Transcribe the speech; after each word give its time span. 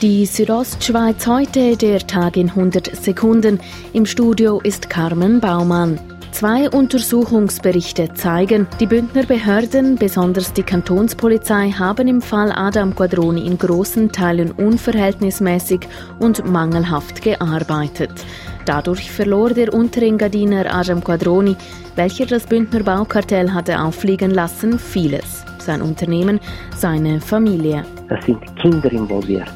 Die 0.00 0.26
Südostschweiz 0.26 1.26
heute, 1.26 1.76
der 1.76 1.98
Tag 1.98 2.36
in 2.36 2.50
100 2.50 2.94
Sekunden. 2.94 3.58
Im 3.92 4.06
Studio 4.06 4.60
ist 4.62 4.88
Carmen 4.88 5.40
Baumann. 5.40 5.98
Zwei 6.30 6.70
Untersuchungsberichte 6.70 8.14
zeigen, 8.14 8.68
die 8.78 8.86
Bündner 8.86 9.24
Behörden, 9.24 9.96
besonders 9.96 10.52
die 10.52 10.62
Kantonspolizei, 10.62 11.72
haben 11.72 12.06
im 12.06 12.22
Fall 12.22 12.52
Adam 12.52 12.94
Quadroni 12.94 13.44
in 13.44 13.58
großen 13.58 14.12
Teilen 14.12 14.52
unverhältnismäßig 14.52 15.80
und 16.20 16.48
mangelhaft 16.48 17.20
gearbeitet. 17.20 18.12
Dadurch 18.66 19.10
verlor 19.10 19.50
der 19.50 19.74
Unterengadiner 19.74 20.72
Adam 20.72 21.02
Quadroni, 21.02 21.56
welcher 21.96 22.26
das 22.26 22.46
Bündner 22.46 22.84
Baukartell 22.84 23.52
hatte 23.52 23.80
auffliegen 23.80 24.30
lassen, 24.30 24.78
vieles. 24.78 25.44
Sein 25.58 25.82
Unternehmen, 25.82 26.38
seine 26.76 27.20
Familie. 27.20 27.84
Es 28.08 28.24
sind 28.24 28.38
Kinder 28.58 28.92
involviert. 28.92 29.50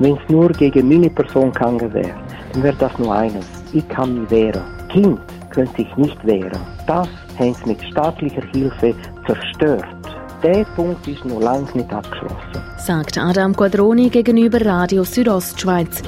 Wenn 0.00 0.16
es 0.16 0.28
nur 0.30 0.48
gegen 0.48 0.88
meine 0.88 1.10
Person 1.10 1.52
gegangen 1.52 1.92
wäre, 1.92 2.14
dann 2.54 2.62
wäre 2.62 2.76
das 2.78 2.98
nur 2.98 3.14
eines. 3.14 3.44
Ich 3.74 3.86
kann 3.90 4.22
mich 4.22 4.30
wehren. 4.30 4.62
Kind 4.88 5.20
könnte 5.50 5.76
sich 5.76 5.96
nicht 5.96 6.26
wehren. 6.26 6.58
Das 6.86 7.06
haben 7.38 7.54
sie 7.54 7.68
mit 7.68 7.82
staatlicher 7.84 8.42
Hilfe 8.52 8.94
zerstört. 9.26 9.84
Der 10.42 10.64
Punkt 10.74 11.06
ist 11.06 11.22
noch 11.26 11.42
lange 11.42 11.66
nicht 11.74 11.92
abgeschlossen. 11.92 12.62
Sagt 12.78 13.18
Adam 13.18 13.54
Quadroni 13.54 14.08
gegenüber 14.08 14.64
Radio 14.64 15.04
Südostschweiz. 15.04 16.02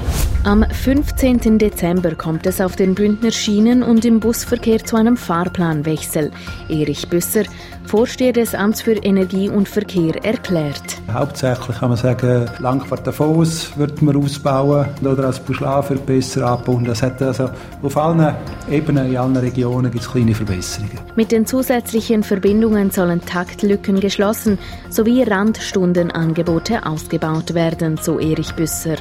Am 0.45 0.65
15. 0.69 1.57
Dezember 1.57 2.15
kommt 2.15 2.45
es 2.45 2.59
auf 2.59 2.75
den 2.75 2.95
Bündner 2.95 3.31
Schienen 3.31 3.81
und 3.81 4.03
im 4.03 4.19
Busverkehr 4.19 4.83
zu 4.83 4.97
einem 4.97 5.15
Fahrplanwechsel. 5.15 6.31
Erich 6.67 7.07
Büsser, 7.07 7.43
Vorsteher 7.85 8.33
des 8.33 8.53
Amts 8.53 8.81
für 8.81 8.91
Energie 8.91 9.47
und 9.47 9.69
Verkehr, 9.69 10.21
erklärt. 10.25 11.01
Hauptsächlich 11.09 11.77
kann 11.77 11.89
man 11.89 11.97
sagen, 11.97 12.49
Langfahrt 12.59 13.07
Davos 13.07 13.71
wird 13.77 14.01
man 14.01 14.17
ausbauen 14.17 14.87
oder 15.01 15.27
als 15.27 15.39
Buschlav 15.39 15.89
wird 15.89 16.05
besser 16.05 16.45
abbauen. 16.45 16.83
Das 16.83 17.01
hat 17.01 17.21
also 17.21 17.49
auf 17.81 17.95
allen 17.95 18.35
Ebenen, 18.69 19.09
in 19.11 19.17
allen 19.17 19.37
Regionen 19.37 19.91
gibt 19.91 20.03
es 20.03 20.11
kleine 20.11 20.35
Verbesserungen. 20.35 20.99
Mit 21.15 21.31
den 21.31 21.45
zusätzlichen 21.45 22.21
Verbindungen 22.21 22.91
sollen 22.91 23.21
Taktlücken 23.21 24.01
geschlossen 24.01 24.59
sowie 24.89 25.23
Randstundenangebote 25.23 26.85
ausgebaut 26.85 27.53
werden, 27.53 27.97
so 28.01 28.19
Erich 28.19 28.53
Büsser. 28.55 28.95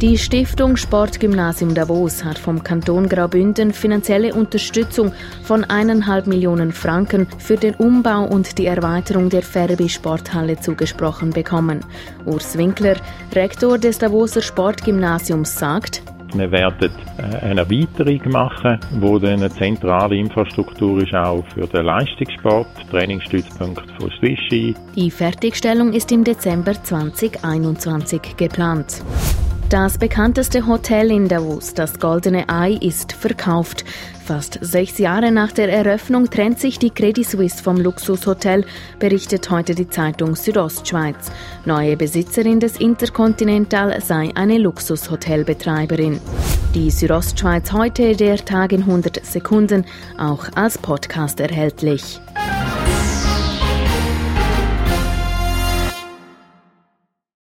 Die 0.00 0.16
Stiftung 0.16 0.76
Sportgymnasium 0.76 1.74
Davos 1.74 2.22
hat 2.22 2.38
vom 2.38 2.62
Kanton 2.62 3.08
Graubünden 3.08 3.72
finanzielle 3.72 4.32
Unterstützung 4.32 5.12
von 5.42 5.64
eineinhalb 5.64 6.28
Millionen 6.28 6.70
Franken 6.70 7.26
für 7.38 7.56
den 7.56 7.74
Umbau 7.74 8.22
und 8.22 8.58
die 8.58 8.66
Erweiterung 8.66 9.28
der 9.28 9.42
Ferbi 9.42 9.88
Sporthalle 9.88 10.60
zugesprochen 10.60 11.30
bekommen. 11.30 11.80
Urs 12.26 12.56
Winkler, 12.56 12.94
Rektor 13.34 13.76
des 13.76 13.98
Davoser 13.98 14.40
Sportgymnasiums, 14.40 15.58
sagt, 15.58 16.00
wir 16.32 16.52
werden 16.52 16.92
äh, 17.16 17.36
eine 17.38 17.62
Erweiterung 17.62 18.30
machen, 18.30 18.78
wo 19.00 19.18
dann 19.18 19.40
eine 19.40 19.50
zentrale 19.50 20.14
Infrastruktur 20.14 21.02
ist 21.02 21.14
auch 21.14 21.42
für 21.54 21.66
den 21.66 21.86
Leistungssport, 21.86 22.68
Trainingsstützpunkt 22.90 23.90
von 23.98 24.12
Swissi. 24.20 24.76
Die 24.94 25.10
Fertigstellung 25.10 25.92
ist 25.92 26.12
im 26.12 26.22
Dezember 26.22 26.74
2021 26.74 28.36
geplant. 28.36 29.02
Das 29.70 29.98
bekannteste 29.98 30.66
Hotel 30.66 31.10
in 31.10 31.28
Davos, 31.28 31.74
das 31.74 32.00
Goldene 32.00 32.48
Ei, 32.48 32.78
ist 32.80 33.12
verkauft. 33.12 33.84
Fast 34.24 34.58
sechs 34.62 34.96
Jahre 34.96 35.30
nach 35.30 35.52
der 35.52 35.70
Eröffnung 35.70 36.30
trennt 36.30 36.58
sich 36.58 36.78
die 36.78 36.88
Credit 36.88 37.28
Suisse 37.28 37.62
vom 37.62 37.76
Luxushotel, 37.76 38.64
berichtet 38.98 39.50
heute 39.50 39.74
die 39.74 39.90
Zeitung 39.90 40.36
Südostschweiz. 40.36 41.30
Neue 41.66 41.98
Besitzerin 41.98 42.60
des 42.60 42.78
Intercontinental 42.78 44.00
sei 44.00 44.30
eine 44.34 44.56
Luxushotelbetreiberin. 44.56 46.18
Die 46.74 46.90
Südostschweiz 46.90 47.70
heute, 47.70 48.16
der 48.16 48.42
Tag 48.42 48.72
in 48.72 48.84
100 48.84 49.22
Sekunden, 49.22 49.84
auch 50.16 50.46
als 50.54 50.78
Podcast 50.78 51.40
erhältlich. 51.40 52.18